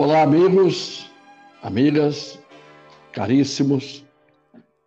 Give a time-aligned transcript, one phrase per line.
[0.00, 1.10] Olá, amigos,
[1.62, 2.38] amigas,
[3.12, 4.02] caríssimos.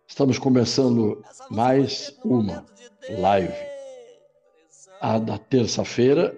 [0.08, 2.66] Estamos começando mais uma
[3.08, 3.54] live.
[5.00, 6.36] A da terça-feira.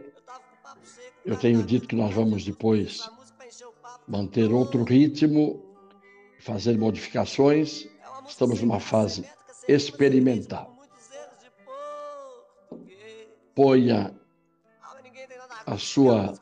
[1.25, 3.09] Eu tenho dito que nós vamos depois
[4.07, 5.65] manter outro ritmo,
[6.39, 7.89] fazer modificações.
[8.29, 9.25] Estamos numa fase
[9.67, 10.77] experimental.
[13.55, 14.15] Ponha
[15.65, 16.35] a sua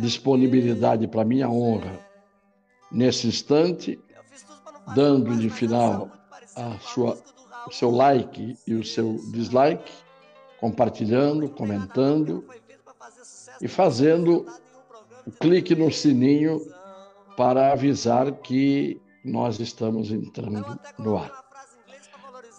[0.00, 1.98] disponibilidade para minha honra
[2.90, 3.98] nesse instante,
[4.94, 6.10] dando de final
[6.56, 7.18] a sua,
[7.66, 9.92] o seu like e o seu dislike,
[10.60, 12.44] compartilhando, comentando
[13.60, 14.46] e fazendo
[15.26, 16.60] o clique no sininho
[17.36, 21.44] para avisar que nós estamos entrando no ar.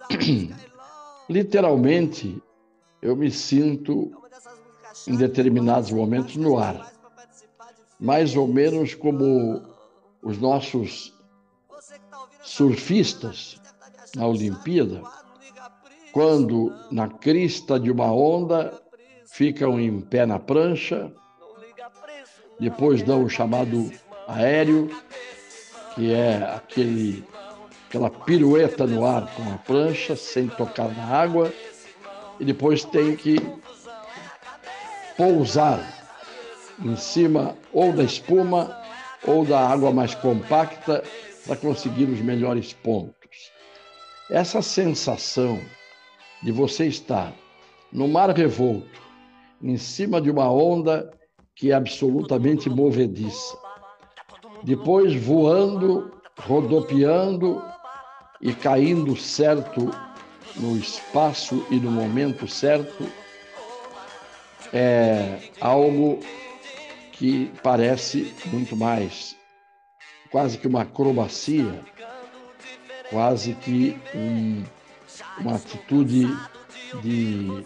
[1.27, 2.41] Literalmente,
[3.01, 4.11] eu me sinto
[5.07, 6.98] em determinados momentos no ar
[7.99, 9.61] mais ou menos como
[10.23, 11.13] os nossos
[12.41, 13.59] surfistas
[14.15, 15.01] na Olimpíada,
[16.11, 18.81] quando na crista de uma onda
[19.25, 21.11] ficam em pé na prancha,
[22.59, 23.91] depois dão o chamado
[24.27, 24.89] aéreo,
[25.93, 27.23] que é aquele,
[27.87, 31.53] aquela pirueta no ar com a prancha, sem tocar na água,
[32.39, 33.37] e depois tem que
[35.17, 35.79] pousar
[36.81, 38.75] em cima ou da espuma
[39.25, 41.03] ou da água mais compacta
[41.45, 43.51] para conseguir os melhores pontos.
[44.29, 45.59] Essa sensação
[46.43, 47.33] de você estar
[47.91, 49.01] no mar revolto,
[49.61, 51.11] em cima de uma onda
[51.55, 53.57] que é absolutamente movediça,
[54.63, 57.61] depois voando, rodopiando
[58.41, 59.89] e caindo certo
[60.55, 63.05] no espaço e no momento certo,
[64.71, 66.19] é algo
[67.19, 69.35] que parece muito mais
[70.31, 71.81] quase que uma acrobacia,
[73.09, 74.63] quase que um,
[75.39, 76.33] uma atitude
[77.03, 77.65] de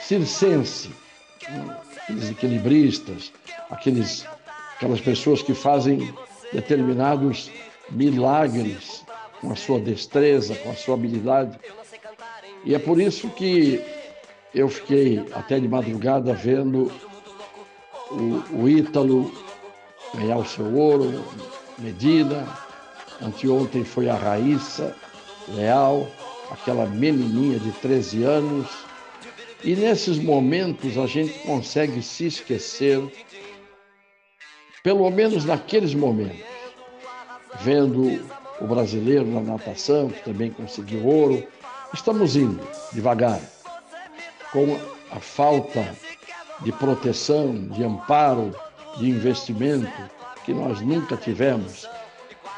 [0.00, 0.90] circense,
[2.02, 3.30] aqueles equilibristas,
[3.68, 4.26] aqueles,
[4.76, 6.14] aquelas pessoas que fazem
[6.50, 7.50] determinados
[7.90, 9.04] milagres
[9.38, 11.60] com a sua destreza, com a sua habilidade.
[12.64, 13.84] E é por isso que
[14.54, 16.90] eu fiquei até de madrugada vendo
[18.10, 19.30] o, o Ítalo
[20.14, 21.24] ganhar o seu ouro,
[21.78, 22.46] Medina.
[23.20, 24.94] Anteontem foi a Raíssa
[25.48, 26.08] Leal,
[26.50, 28.66] aquela menininha de 13 anos.
[29.62, 33.00] E nesses momentos a gente consegue se esquecer,
[34.84, 36.46] pelo menos naqueles momentos,
[37.60, 38.24] vendo
[38.60, 41.44] o brasileiro na natação, que também conseguiu ouro.
[41.92, 42.60] Estamos indo
[42.92, 43.40] devagar,
[44.52, 44.78] com
[45.10, 45.96] a falta
[46.60, 48.54] de proteção, de amparo,
[48.98, 49.90] de investimento
[50.44, 51.88] que nós nunca tivemos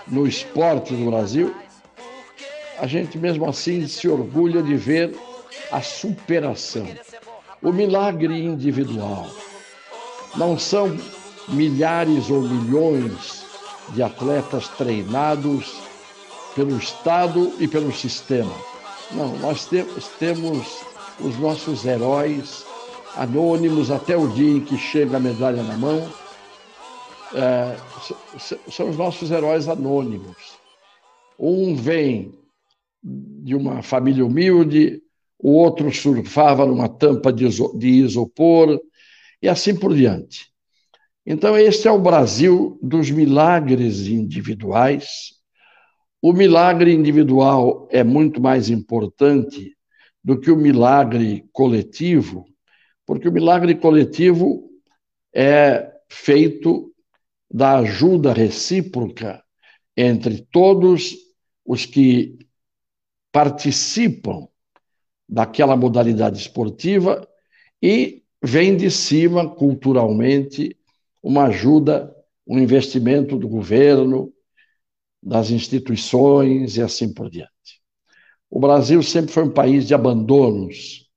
[0.07, 1.55] no esporte do Brasil,
[2.79, 5.15] a gente mesmo assim se orgulha de ver
[5.71, 6.87] a superação,
[7.63, 9.29] o milagre individual.
[10.37, 10.97] Não são
[11.49, 13.45] milhares ou milhões
[13.91, 15.75] de atletas treinados
[16.55, 18.55] pelo Estado e pelo sistema.
[19.13, 20.81] Não, nós temos, temos
[21.19, 22.65] os nossos heróis
[23.17, 26.09] anônimos até o dia em que chega a medalha na mão.
[27.35, 27.77] É,
[28.69, 30.59] são os nossos heróis anônimos.
[31.39, 32.33] Um vem
[33.03, 35.03] de uma família humilde,
[35.39, 38.79] o outro surfava numa tampa de isopor,
[39.41, 40.51] e assim por diante.
[41.25, 45.35] Então, este é o Brasil dos milagres individuais.
[46.21, 49.75] O milagre individual é muito mais importante
[50.23, 52.45] do que o milagre coletivo,
[53.11, 54.71] porque o milagre coletivo
[55.35, 56.95] é feito
[57.53, 59.43] da ajuda recíproca
[59.97, 61.17] entre todos
[61.67, 62.39] os que
[63.33, 64.47] participam
[65.29, 67.29] daquela modalidade esportiva
[67.83, 70.79] e vem de cima, culturalmente,
[71.21, 72.15] uma ajuda,
[72.47, 74.33] um investimento do governo,
[75.21, 77.83] das instituições e assim por diante.
[78.49, 81.10] O Brasil sempre foi um país de abandonos,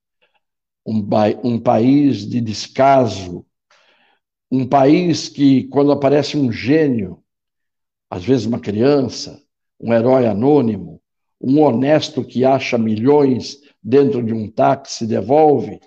[0.85, 1.07] um,
[1.43, 3.45] um país de descaso,
[4.51, 7.23] um país que, quando aparece um gênio,
[8.09, 9.41] às vezes uma criança,
[9.79, 11.01] um herói anônimo,
[11.41, 15.79] um honesto que acha milhões dentro de um táxi devolve,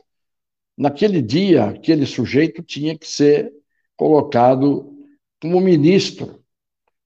[0.76, 3.52] naquele dia, aquele sujeito tinha que ser
[3.96, 4.93] colocado
[5.40, 6.43] como ministro,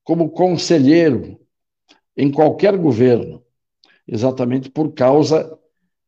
[0.03, 1.39] como conselheiro
[2.17, 3.45] em qualquer governo,
[4.07, 5.59] exatamente por causa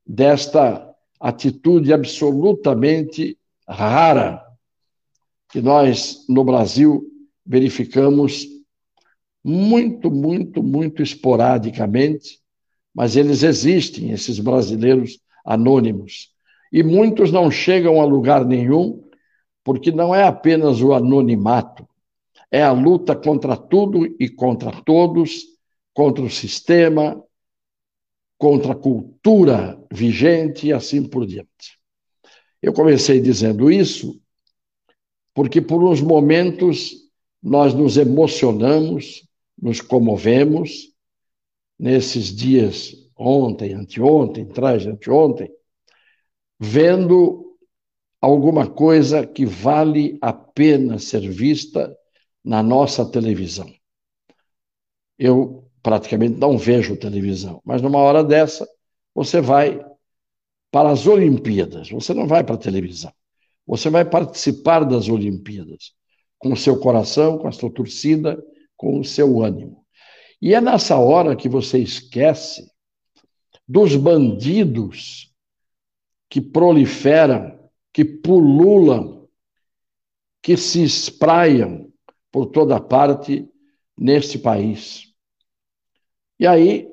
[0.05, 0.92] desta
[1.23, 4.45] atitude absolutamente rara
[5.53, 7.05] que nós, no Brasil,
[7.47, 8.47] verificamos
[9.45, 12.41] muito, muito, muito esporadicamente,
[12.93, 16.31] mas eles existem, esses brasileiros anônimos.
[16.73, 19.05] E muitos não chegam a lugar nenhum,
[19.63, 21.87] porque não é apenas o anonimato,
[22.51, 25.45] é a luta contra tudo e contra todos,
[25.95, 27.23] contra o sistema,
[28.43, 31.79] contra a cultura vigente e assim por diante.
[32.61, 34.21] Eu comecei dizendo isso
[35.33, 36.93] porque, por uns momentos,
[37.41, 39.25] nós nos emocionamos,
[39.57, 40.93] nos comovemos,
[41.79, 45.49] nesses dias, ontem, anteontem, trás de anteontem,
[46.59, 47.57] vendo
[48.21, 51.97] alguma coisa que vale a pena ser vista
[52.45, 53.73] na nossa televisão.
[55.17, 58.69] Eu praticamente não vejo televisão, mas numa hora dessa,
[59.15, 59.85] você vai
[60.71, 63.13] para as Olimpíadas, você não vai para a televisão.
[63.67, 65.93] Você vai participar das Olimpíadas
[66.39, 68.43] com o seu coração, com a sua torcida,
[68.77, 69.85] com o seu ânimo.
[70.41, 72.69] E é nessa hora que você esquece
[73.69, 75.33] dos bandidos
[76.29, 79.29] que proliferam, que pululam,
[80.43, 81.93] que se espraiam
[82.33, 83.49] por toda parte
[83.97, 85.12] neste país.
[86.43, 86.93] E aí,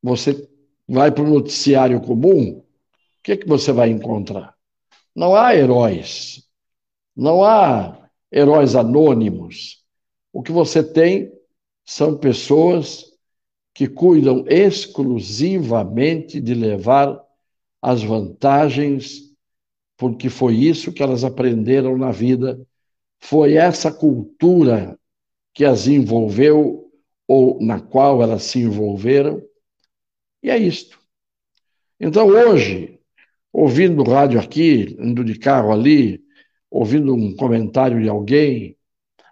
[0.00, 0.48] você
[0.86, 2.64] vai para o noticiário comum, o
[3.24, 4.54] que, que você vai encontrar?
[5.12, 6.48] Não há heróis,
[7.16, 9.84] não há heróis anônimos.
[10.32, 11.32] O que você tem
[11.84, 13.04] são pessoas
[13.74, 17.20] que cuidam exclusivamente de levar
[17.82, 19.34] as vantagens,
[19.96, 22.64] porque foi isso que elas aprenderam na vida,
[23.18, 24.96] foi essa cultura
[25.52, 26.79] que as envolveu
[27.32, 29.40] ou na qual elas se envolveram,
[30.42, 30.98] e é isto.
[32.00, 32.98] Então, hoje,
[33.52, 36.24] ouvindo rádio aqui, indo de carro ali,
[36.68, 38.76] ouvindo um comentário de alguém,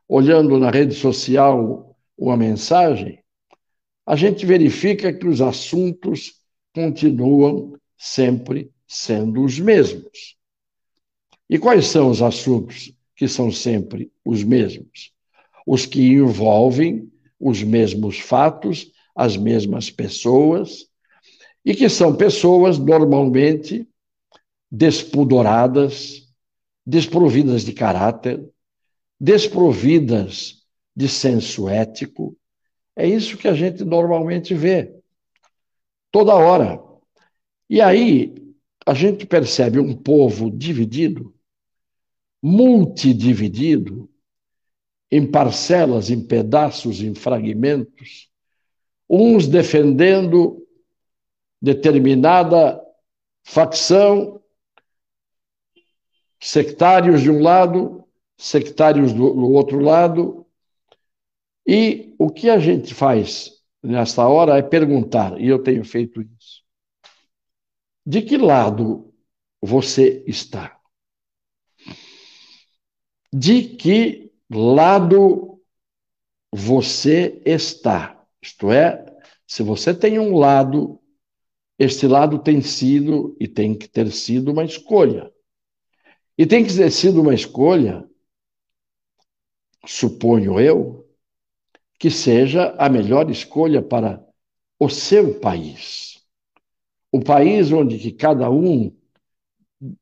[0.06, 3.20] olhando na rede social uma mensagem,
[4.06, 6.34] a gente verifica que os assuntos
[6.72, 10.36] continuam sempre sendo os mesmos.
[11.50, 15.12] E quais são os assuntos que são sempre os mesmos?
[15.66, 20.86] Os que envolvem os mesmos fatos, as mesmas pessoas,
[21.64, 23.86] e que são pessoas normalmente
[24.70, 26.28] despudoradas,
[26.86, 28.42] desprovidas de caráter,
[29.20, 30.62] desprovidas
[30.94, 32.36] de senso ético.
[32.96, 34.94] É isso que a gente normalmente vê,
[36.10, 36.82] toda hora.
[37.68, 38.34] E aí
[38.86, 41.34] a gente percebe um povo dividido,
[42.42, 44.08] multidividido,
[45.10, 48.30] em parcelas, em pedaços, em fragmentos,
[49.08, 50.66] uns defendendo
[51.60, 52.80] determinada
[53.42, 54.42] facção,
[56.40, 58.04] sectários de um lado,
[58.36, 60.46] sectários do, do outro lado,
[61.66, 63.50] e o que a gente faz
[63.82, 66.62] nesta hora é perguntar, e eu tenho feito isso.
[68.06, 69.12] De que lado
[69.60, 70.78] você está?
[73.32, 75.60] De que lado
[76.52, 78.24] você está?
[78.40, 79.04] Isto é,
[79.46, 81.00] se você tem um lado,
[81.78, 85.32] este lado tem sido e tem que ter sido uma escolha.
[86.36, 88.08] E tem que ter sido uma escolha,
[89.86, 91.08] suponho eu,
[91.98, 94.24] que seja a melhor escolha para
[94.78, 96.22] o seu país.
[97.10, 98.94] O país onde que cada um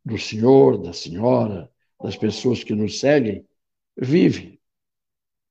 [0.05, 1.71] do senhor, da senhora,
[2.03, 3.47] das pessoas que nos seguem,
[3.97, 4.61] vive.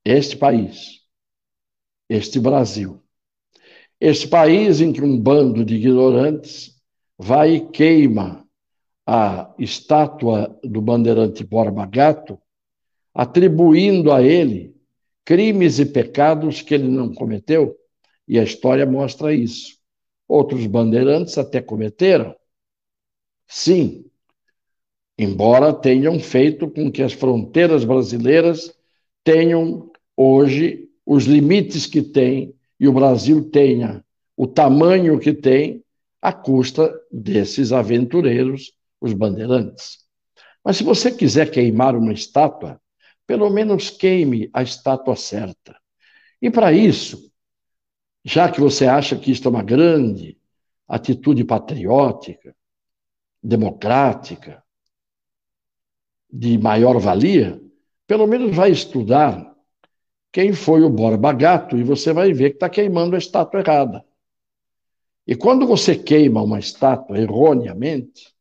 [0.04, 1.02] Este país,
[2.08, 3.02] este Brasil.
[4.00, 6.80] Este país em que um bando de ignorantes
[7.18, 8.46] vai e queima
[9.08, 12.40] a estátua do bandeirante Borba Gato,
[13.14, 14.76] atribuindo a ele
[15.24, 17.76] crimes e pecados que ele não cometeu,
[18.28, 19.76] e a história mostra isso.
[20.28, 22.36] Outros bandeirantes até cometeram.
[23.48, 24.06] Sim,
[25.18, 28.74] embora tenham feito com que as fronteiras brasileiras
[29.24, 34.04] tenham hoje os limites que têm e o Brasil tenha
[34.36, 35.84] o tamanho que tem
[36.22, 40.00] à custa desses aventureiros, os bandeirantes.
[40.64, 42.82] Mas se você quiser queimar uma estátua,
[43.28, 45.78] pelo menos queime a estátua certa.
[46.42, 47.32] E para isso,
[48.24, 50.38] já que você acha que isto é uma grande
[50.88, 52.56] atitude patriótica,
[53.42, 54.64] democrática,
[56.38, 57.62] de maior valia,
[58.06, 59.56] pelo menos vai estudar
[60.34, 64.04] quem foi o Borba Gato e você vai ver que está queimando a estátua errada.
[65.26, 68.36] E quando você queima uma estátua erroneamente,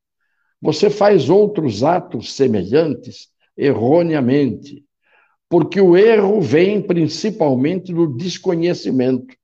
[0.60, 4.84] você faz outros atos semelhantes erroneamente,
[5.48, 9.36] porque o erro vem principalmente do desconhecimento,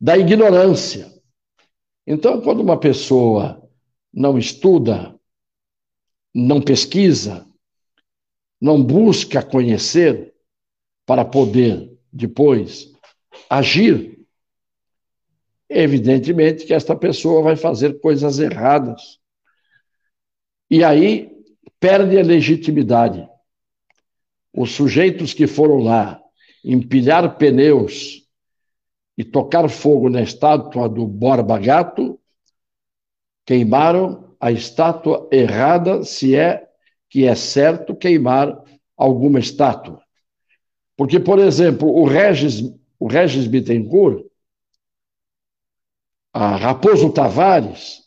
[0.00, 1.12] da ignorância.
[2.06, 3.60] Então, quando uma pessoa
[4.12, 5.13] não estuda,
[6.34, 7.46] não pesquisa,
[8.60, 10.34] não busca conhecer
[11.06, 12.92] para poder depois
[13.48, 14.26] agir,
[15.68, 19.20] evidentemente que esta pessoa vai fazer coisas erradas.
[20.70, 21.30] E aí
[21.78, 23.28] perde a legitimidade.
[24.52, 26.20] Os sujeitos que foram lá
[26.64, 28.26] empilhar pneus
[29.16, 32.18] e tocar fogo na estátua do Borba Gato
[33.44, 36.68] queimaram a estátua errada, se é
[37.08, 38.62] que é certo queimar
[38.94, 40.02] alguma estátua.
[40.98, 42.60] Porque, por exemplo, o Regis,
[43.00, 44.26] o Regis Bittencourt,
[46.30, 48.02] a Raposo Tavares,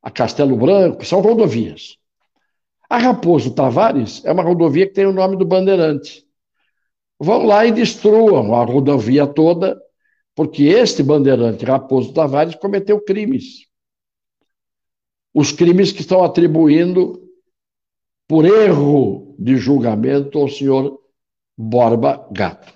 [0.00, 1.96] a Castelo Branco, são rodovias.
[2.88, 6.24] A Raposo Tavares é uma rodovia que tem o nome do Bandeirante.
[7.18, 9.76] Vão lá e destruam a rodovia toda,
[10.36, 13.71] porque este Bandeirante Raposo Tavares cometeu crimes.
[15.34, 17.22] Os crimes que estão atribuindo
[18.28, 21.00] por erro de julgamento ao senhor
[21.56, 22.72] Borba Gato.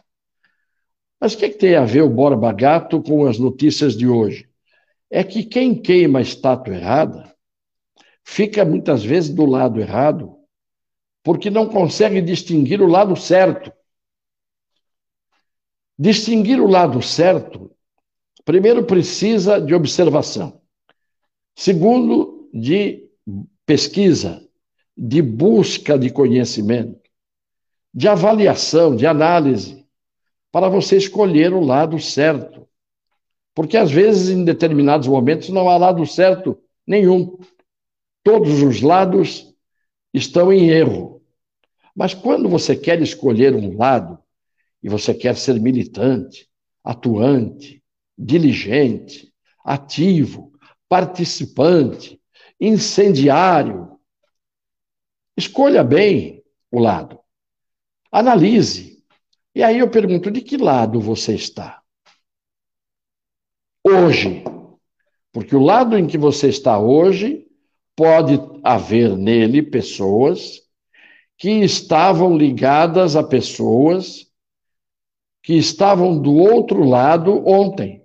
[1.20, 4.06] Mas o que, é que, tem a ver o Borba Gato com as notícias de
[4.06, 4.48] hoje?
[5.10, 7.34] É que quem queima a estátua errada
[8.24, 10.36] fica muitas vezes do lado errado,
[11.22, 13.72] porque não consegue distinguir o lado certo.
[15.98, 17.74] Distinguir o lado certo,
[18.44, 20.60] primeiro precisa de observação,
[21.54, 22.25] segundo,
[22.58, 23.08] de
[23.64, 24.42] pesquisa,
[24.96, 27.06] de busca de conhecimento
[27.96, 29.86] de avaliação, de análise,
[30.52, 32.68] para você escolher o lado certo.
[33.54, 37.38] Porque às vezes, em determinados momentos, não há lado certo nenhum.
[38.22, 39.50] Todos os lados
[40.12, 41.22] estão em erro.
[41.94, 44.18] Mas quando você quer escolher um lado,
[44.82, 46.46] e você quer ser militante,
[46.84, 47.82] atuante,
[48.16, 49.32] diligente,
[49.64, 50.52] ativo,
[50.86, 52.20] participante,
[52.60, 53.98] incendiário,
[55.36, 57.18] escolha bem o lado.
[58.10, 59.04] Analise.
[59.54, 61.82] E aí eu pergunto: de que lado você está?
[63.84, 64.42] Hoje.
[65.32, 67.46] Porque o lado em que você está hoje,
[67.94, 70.62] pode haver nele pessoas
[71.38, 74.26] que estavam ligadas a pessoas
[75.42, 78.04] que estavam do outro lado ontem,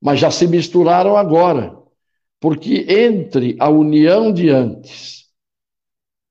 [0.00, 1.75] mas já se misturaram agora.
[2.40, 5.26] Porque entre a união de antes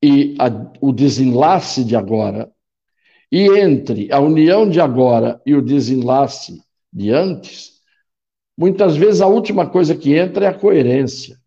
[0.02, 0.48] e a,
[0.80, 2.52] o desenlace de agora,
[3.32, 6.62] e entre a união de agora e o desenlace
[6.94, 7.82] de antes,
[8.58, 11.38] muitas vezes a última coisa que entra é a coerência.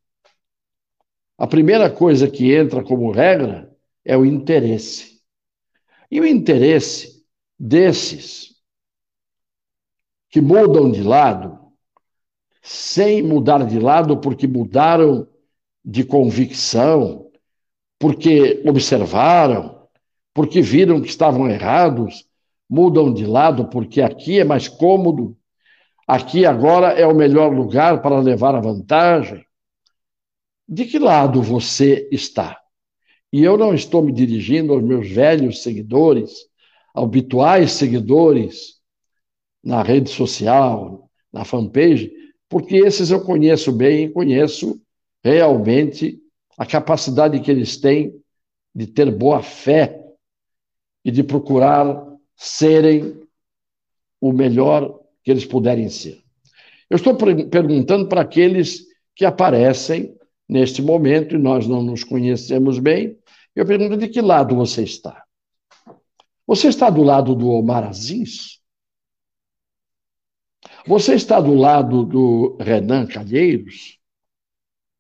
[1.39, 3.73] A primeira coisa que entra como regra
[4.05, 5.23] é o interesse.
[6.11, 7.25] E o interesse
[7.59, 8.57] desses
[10.29, 11.58] que mudam de lado,
[12.69, 15.27] sem mudar de lado porque mudaram
[15.83, 17.31] de convicção,
[17.99, 19.89] porque observaram,
[20.35, 22.27] porque viram que estavam errados,
[22.69, 25.35] mudam de lado porque aqui é mais cômodo,
[26.07, 29.43] aqui agora é o melhor lugar para levar a vantagem.
[30.69, 32.61] De que lado você está?
[33.33, 36.33] E eu não estou me dirigindo aos meus velhos seguidores,
[36.95, 38.75] habituais seguidores
[39.65, 42.18] na rede social, na fanpage,
[42.49, 44.81] porque esses eu conheço bem e conheço
[45.23, 46.19] realmente
[46.57, 48.15] a capacidade que eles têm
[48.75, 50.03] de ter boa fé
[51.05, 53.21] e de procurar serem
[54.21, 56.21] o melhor que eles puderem ser.
[56.89, 60.17] Eu estou perguntando para aqueles que aparecem
[60.49, 63.19] neste momento e nós não nos conhecemos bem.
[63.55, 65.25] Eu pergunto de que lado você está?
[66.47, 68.58] Você está do lado do Omar Aziz?
[70.87, 73.99] Você está do lado do Renan Calheiros?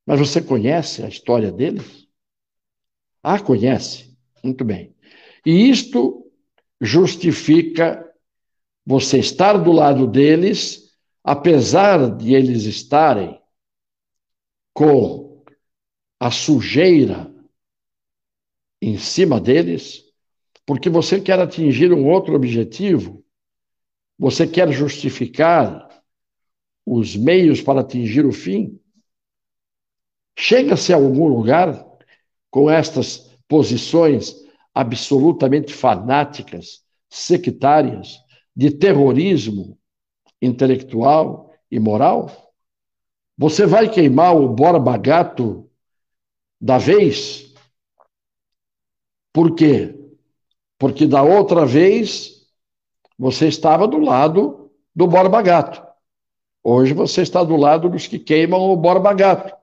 [0.06, 2.06] Mas você conhece a história deles?
[3.22, 4.16] Ah, conhece.
[4.42, 4.94] Muito bem.
[5.44, 6.30] E isto
[6.80, 8.04] justifica
[8.86, 13.38] você estar do lado deles, apesar de eles estarem
[14.72, 15.44] com
[16.20, 17.34] a sujeira
[18.80, 20.04] em cima deles,
[20.64, 23.24] porque você quer atingir um outro objetivo,
[24.18, 25.88] você quer justificar
[26.84, 28.80] os meios para atingir o fim.
[30.36, 31.86] Chega-se a algum lugar
[32.50, 34.34] com estas posições
[34.74, 38.18] absolutamente fanáticas, sectárias,
[38.54, 39.78] de terrorismo
[40.42, 42.52] intelectual e moral?
[43.36, 45.70] Você vai queimar o Borba Gato
[46.60, 47.54] da vez?
[49.32, 49.94] Por quê?
[50.76, 52.37] Porque da outra vez
[53.18, 55.82] você estava do lado do Borba Gato.
[56.62, 59.54] Hoje você está do lado dos que queimam o Borba Gato,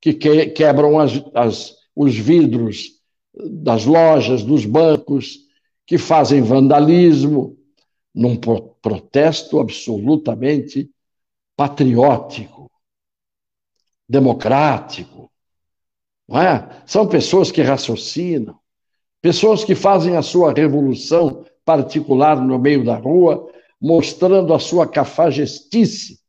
[0.00, 3.00] que, que quebram as, as, os vidros
[3.34, 5.40] das lojas, dos bancos,
[5.86, 7.56] que fazem vandalismo,
[8.14, 10.90] num protesto absolutamente
[11.56, 12.70] patriótico,
[14.08, 15.30] democrático.
[16.28, 16.82] Não é?
[16.86, 18.58] São pessoas que raciocinam,
[19.20, 26.20] pessoas que fazem a sua revolução particular no meio da rua, mostrando a sua cafajestice.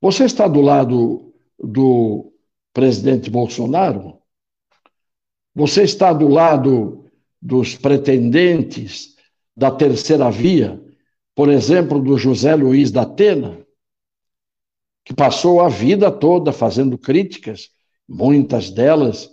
[0.00, 2.32] Você está do lado do
[2.72, 4.18] presidente Bolsonaro?
[5.54, 9.16] Você está do lado dos pretendentes
[9.56, 10.82] da terceira via,
[11.34, 13.64] por exemplo, do José Luiz da Atena,
[15.04, 17.70] que passou a vida toda fazendo críticas,
[18.08, 19.30] muitas delas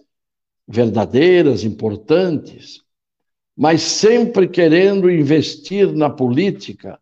[0.67, 2.81] verdadeiras, importantes,
[3.59, 6.97] mas sempre querendo investir na política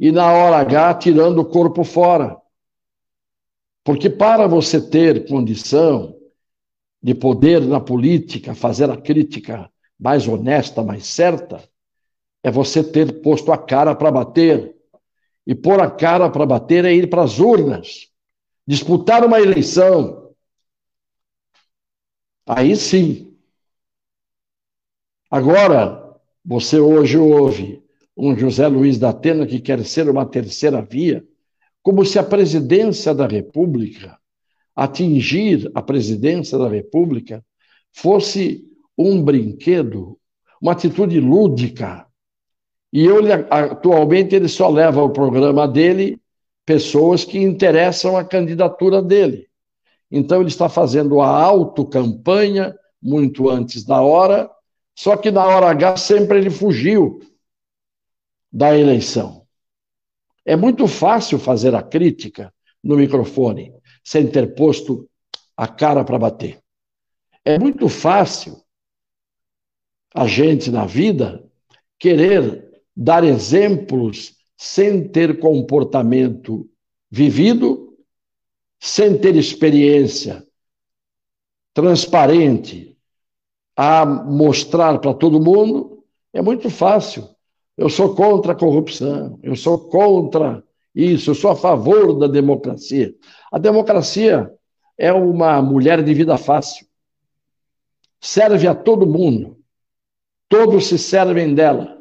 [0.00, 2.36] e na hora H tirando o corpo fora.
[3.84, 6.12] Porque para você ter condição
[7.00, 11.62] de poder na política, fazer a crítica mais honesta, mais certa,
[12.42, 14.74] é você ter posto a cara para bater.
[15.46, 18.08] E pôr a cara para bater é ir para as urnas,
[18.66, 20.32] disputar uma eleição.
[22.44, 23.31] Aí sim.
[25.32, 27.82] Agora, você hoje ouve
[28.14, 31.24] um José Luiz da Atena que quer ser uma terceira via,
[31.82, 34.18] como se a presidência da República,
[34.76, 37.42] atingir a presidência da República,
[37.94, 38.62] fosse
[38.96, 40.18] um brinquedo,
[40.60, 42.06] uma atitude lúdica,
[42.92, 46.20] e eu, atualmente ele só leva ao programa dele
[46.66, 49.46] pessoas que interessam a candidatura dele.
[50.10, 54.50] Então ele está fazendo a autocampanha muito antes da hora,
[54.94, 57.20] só que na hora H sempre ele fugiu
[58.52, 59.46] da eleição.
[60.44, 62.52] É muito fácil fazer a crítica
[62.82, 63.72] no microfone
[64.04, 65.08] sem ter posto
[65.56, 66.60] a cara para bater.
[67.44, 68.62] É muito fácil
[70.14, 71.48] a gente na vida
[71.98, 76.68] querer dar exemplos sem ter comportamento
[77.10, 77.96] vivido,
[78.78, 80.46] sem ter experiência
[81.72, 82.91] transparente
[83.76, 87.28] a mostrar para todo mundo, é muito fácil.
[87.76, 90.62] Eu sou contra a corrupção, eu sou contra
[90.94, 93.14] isso, eu sou a favor da democracia.
[93.50, 94.52] A democracia
[94.98, 96.86] é uma mulher de vida fácil.
[98.20, 99.58] Serve a todo mundo.
[100.48, 101.98] Todos se servem dela.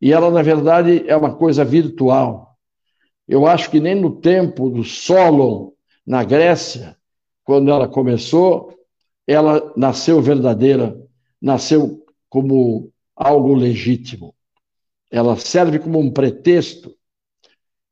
[0.00, 2.56] E ela, na verdade, é uma coisa virtual.
[3.26, 5.72] Eu acho que nem no tempo do Solon,
[6.06, 6.96] na Grécia,
[7.42, 8.75] quando ela começou,
[9.26, 10.96] ela nasceu verdadeira,
[11.40, 14.34] nasceu como algo legítimo.
[15.10, 16.94] Ela serve como um pretexto.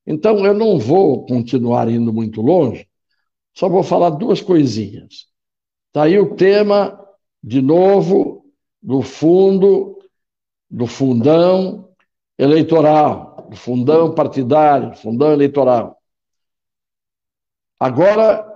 [0.06, 2.86] Então, eu não vou continuar indo muito longe,
[3.54, 5.26] só vou falar duas coisinhas.
[5.88, 7.00] Está aí o tema,
[7.42, 8.44] de novo,
[8.82, 9.98] do fundo,
[10.68, 11.88] do fundão,
[12.36, 15.96] eleitoral, do fundão partidário, fundão eleitoral.
[17.78, 18.53] Agora,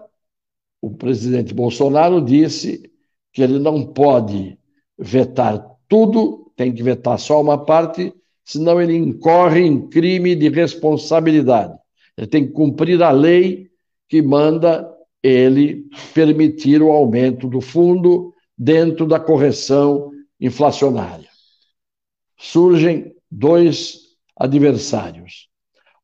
[0.81, 2.91] o presidente Bolsonaro disse
[3.33, 4.59] que ele não pode
[4.99, 8.13] vetar tudo, tem que vetar só uma parte,
[8.45, 11.75] senão ele incorre em crime de responsabilidade.
[12.17, 13.71] Ele tem que cumprir a lei
[14.09, 14.89] que manda
[15.23, 20.11] ele permitir o aumento do fundo dentro da correção
[20.41, 21.29] inflacionária.
[22.37, 24.01] Surgem dois
[24.37, 25.49] adversários.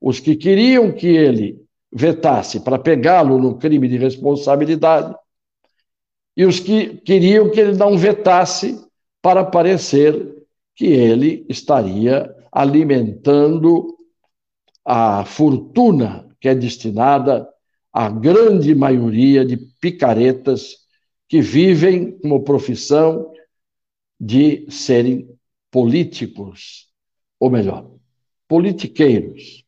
[0.01, 1.64] Os que queriam que ele
[1.95, 5.15] vetasse para pegá-lo no crime de responsabilidade
[6.37, 8.85] e os que queriam que ele não vetasse
[9.23, 13.97] para parecer que ele estaria alimentando
[14.85, 17.49] a fortuna que é destinada
[17.93, 20.79] à grande maioria de picaretas
[21.29, 23.33] que vivem como profissão
[24.21, 25.29] de serem
[25.71, 26.89] políticos
[27.39, 27.89] ou melhor,
[28.49, 29.64] politiqueiros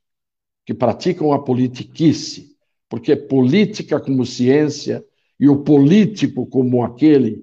[0.67, 2.57] que praticam a politiquice,
[2.89, 5.03] porque política como ciência
[5.39, 7.41] e o político como aquele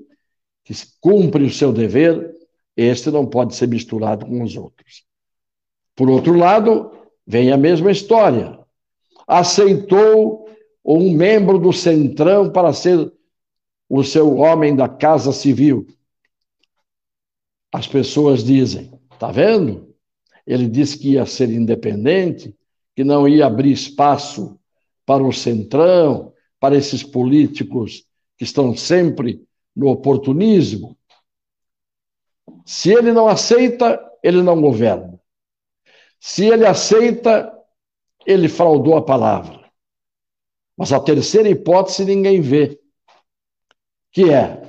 [0.63, 2.35] que cumpre o seu dever,
[2.75, 5.05] este não pode ser misturado com os outros.
[5.95, 6.91] Por outro lado,
[7.25, 8.59] vem a mesma história.
[9.25, 10.49] Aceitou
[10.83, 13.11] um membro do Centrão para ser
[13.87, 15.87] o seu homem da Casa Civil.
[17.71, 19.93] As pessoas dizem: tá vendo?
[20.45, 22.53] Ele disse que ia ser independente,
[22.95, 24.59] que não ia abrir espaço
[25.05, 28.05] para o centrão, para esses políticos
[28.37, 30.97] que estão sempre no oportunismo.
[32.65, 35.19] Se ele não aceita, ele não governa.
[36.19, 37.51] Se ele aceita,
[38.25, 39.69] ele fraudou a palavra.
[40.77, 42.79] Mas a terceira hipótese ninguém vê,
[44.11, 44.63] que é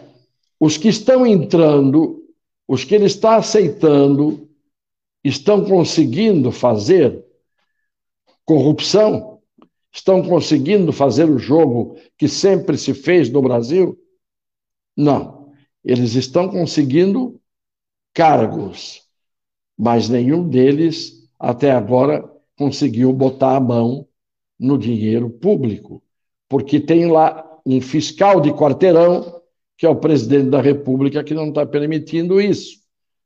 [0.59, 2.25] os que estão entrando,
[2.67, 4.49] os que ele está aceitando,
[5.23, 7.25] estão conseguindo fazer
[8.45, 9.41] corrupção,
[9.93, 13.99] estão conseguindo fazer o jogo que sempre se fez no Brasil?
[14.97, 15.53] Não.
[15.85, 17.41] Eles estão conseguindo
[18.13, 19.03] cargos,
[19.79, 24.07] mas nenhum deles até agora conseguiu botar a mão
[24.59, 26.03] no dinheiro público,
[26.49, 29.43] porque tem lá um fiscal de quarteirão,
[29.77, 32.79] que é o presidente da República, que não está permitindo isso.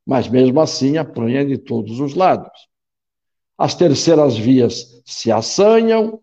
[0.05, 2.68] Mas mesmo assim apanha de todos os lados.
[3.59, 6.21] As terceiras vias se assanham,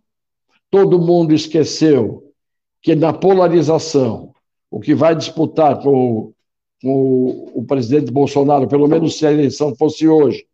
[0.70, 2.32] todo mundo esqueceu
[2.80, 4.32] que na polarização,
[4.70, 6.34] o que vai disputar com o,
[6.80, 10.46] com o presidente Bolsonaro, pelo menos se a eleição fosse hoje,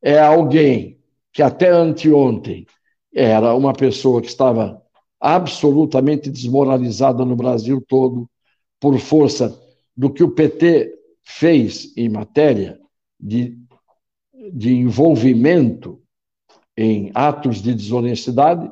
[0.00, 1.00] é alguém
[1.32, 2.64] que até anteontem
[3.12, 4.80] era uma pessoa que estava
[5.18, 8.30] absolutamente desmoralizada no Brasil todo
[8.78, 9.60] por força
[9.96, 12.78] do que o PT fez em matéria
[13.18, 13.58] de,
[14.52, 16.03] de envolvimento
[16.76, 18.70] em atos de desonestidade,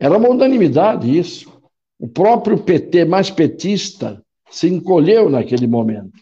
[0.00, 1.52] era uma unanimidade isso.
[1.98, 6.18] O próprio PT mais petista se encolheu naquele momento.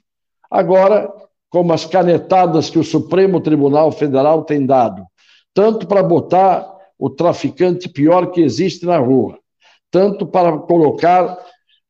[0.51, 1.13] Agora,
[1.51, 5.07] como as canetadas que o Supremo Tribunal Federal tem dado,
[5.55, 9.39] tanto para botar o traficante pior que existe na rua,
[9.91, 11.39] tanto para colocar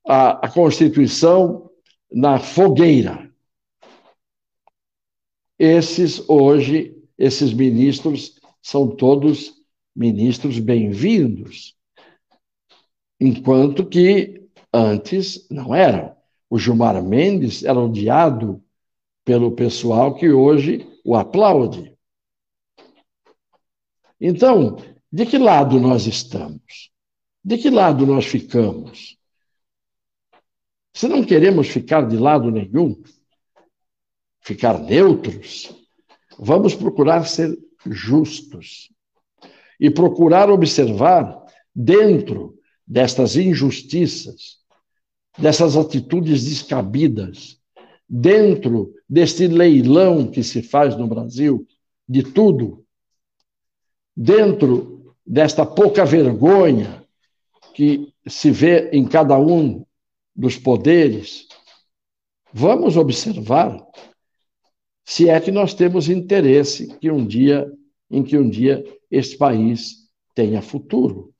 [0.07, 1.71] a, a Constituição
[2.11, 3.31] na fogueira.
[5.59, 9.55] Esses, hoje, esses ministros são todos
[9.95, 11.77] ministros bem-vindos,
[13.21, 16.17] enquanto que antes não eram.
[16.51, 18.61] O Gilmar Mendes era odiado
[19.25, 21.97] pelo pessoal que hoje o aplaude.
[24.21, 24.79] Então,
[25.13, 26.91] de que lado nós estamos?
[27.45, 29.17] De que lado nós ficamos?
[30.93, 33.01] Se não queremos ficar de lado nenhum,
[34.41, 35.73] ficar neutros,
[36.37, 37.57] vamos procurar ser
[37.91, 38.91] justos
[39.79, 41.45] e procurar observar
[41.75, 44.59] dentro destas injustiças,
[45.39, 47.61] dessas atitudes descabidas,
[48.09, 51.67] dentro deste leilão que se faz no Brasil
[52.09, 52.85] de tudo,
[54.17, 57.05] dentro desta pouca vergonha
[57.75, 59.85] que se vê em cada um
[60.35, 61.47] dos poderes,
[62.53, 63.85] vamos observar
[65.09, 67.73] se é que nós temos interesse que um dia
[68.11, 71.33] em que um dia este país tenha futuro.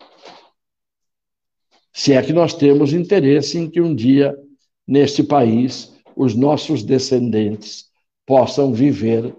[1.93, 4.39] Se é que nós temos interesse em que um dia
[4.87, 7.91] neste país os nossos descendentes
[8.25, 9.35] possam viver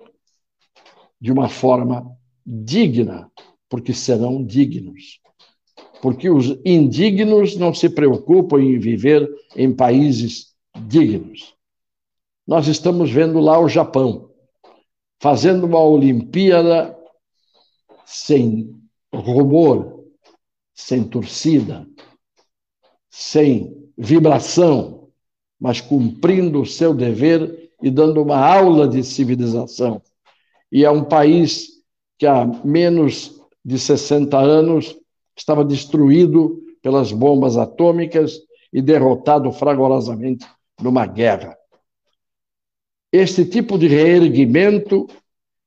[1.20, 2.06] de uma forma
[2.46, 3.32] digna,
[3.70, 5.22] porque serão dignos.
[6.02, 10.54] Porque os indignos não se preocupam em viver em países
[10.86, 11.57] dignos.
[12.47, 14.29] Nós estamos vendo lá o Japão
[15.19, 16.97] fazendo uma Olimpíada
[18.05, 18.73] sem
[19.13, 20.05] rumor,
[20.73, 21.86] sem torcida,
[23.10, 25.10] sem vibração,
[25.60, 30.01] mas cumprindo o seu dever e dando uma aula de civilização.
[30.71, 31.83] E é um país
[32.17, 34.95] que há menos de 60 anos
[35.36, 38.39] estava destruído pelas bombas atômicas
[38.71, 40.45] e derrotado fragorosamente
[40.81, 41.57] numa guerra.
[43.12, 45.08] Este tipo de reerguimento,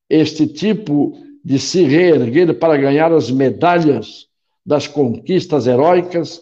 [0.08, 4.28] este tipo de se reerguer para ganhar as medalhas
[4.64, 6.40] das conquistas heróicas,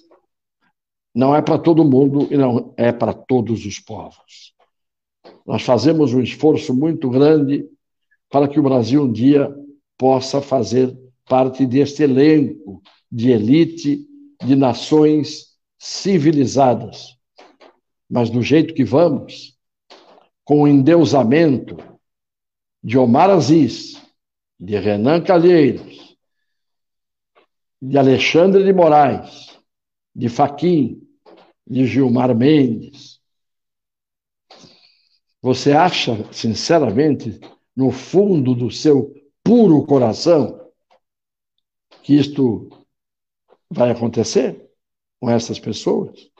[1.15, 4.55] não é para todo mundo e não é para todos os povos.
[5.47, 7.67] Nós fazemos um esforço muito grande
[8.29, 9.55] para que o Brasil um dia
[9.97, 14.07] possa fazer parte deste elenco de elite
[14.45, 17.17] de nações civilizadas.
[18.09, 19.58] Mas do jeito que vamos,
[20.49, 21.77] com o endeusamento
[22.83, 24.03] de Omar Aziz,
[24.59, 26.17] de Renan Calheiros,
[27.83, 29.61] de Alexandre de Moraes,
[30.17, 31.07] de Faquim,
[31.67, 33.21] de Gilmar Mendes.
[35.43, 37.39] Você acha, sinceramente,
[37.77, 40.73] no fundo do seu puro coração,
[42.03, 42.71] que isto
[43.71, 44.67] vai acontecer
[45.21, 46.31] com essas pessoas?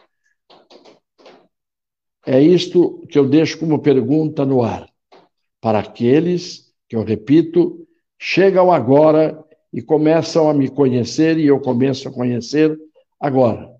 [2.31, 4.87] É isto que eu deixo como pergunta no ar,
[5.63, 7.89] para aqueles que, eu repito,
[8.19, 12.79] chegam agora e começam a me conhecer e eu começo a conhecer
[13.19, 13.71] agora.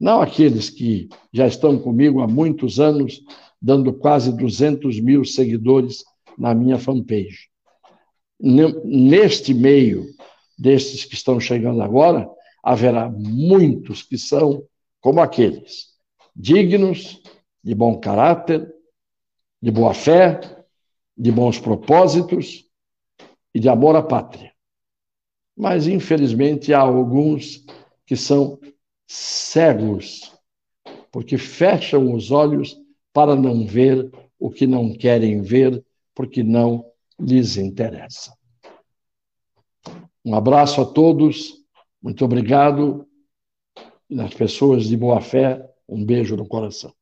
[0.00, 3.22] Não aqueles que já estão comigo há muitos anos,
[3.62, 6.02] dando quase 200 mil seguidores
[6.36, 7.48] na minha fanpage.
[8.40, 10.04] Neste meio
[10.58, 12.28] destes que estão chegando agora,
[12.60, 14.64] haverá muitos que são
[15.00, 15.90] como aqueles,
[16.34, 17.22] dignos,
[17.64, 18.70] de bom caráter,
[19.60, 20.38] de boa fé,
[21.16, 22.68] de bons propósitos
[23.54, 24.52] e de amor à pátria.
[25.56, 27.64] Mas, infelizmente, há alguns
[28.04, 28.60] que são
[29.06, 30.32] cegos,
[31.10, 32.76] porque fecham os olhos
[33.12, 35.82] para não ver o que não querem ver,
[36.14, 36.84] porque não
[37.18, 38.36] lhes interessa.
[40.22, 41.54] Um abraço a todos,
[42.02, 43.08] muito obrigado.
[44.10, 46.92] E nas pessoas de boa fé, um beijo no coração.